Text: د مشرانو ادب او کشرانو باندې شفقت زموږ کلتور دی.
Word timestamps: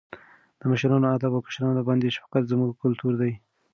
د 0.59 0.61
مشرانو 0.71 1.07
ادب 1.15 1.31
او 1.35 1.43
کشرانو 1.47 1.87
باندې 1.87 2.13
شفقت 2.15 2.43
زموږ 2.51 2.71
کلتور 2.83 3.13
دی. 3.21 3.31